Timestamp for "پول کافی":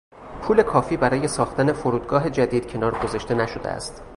0.41-0.97